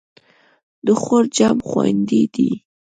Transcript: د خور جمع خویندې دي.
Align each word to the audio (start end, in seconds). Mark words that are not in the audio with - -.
د 0.85 0.87
خور 1.01 1.23
جمع 1.37 1.63
خویندې 1.69 2.21
دي. 2.33 2.51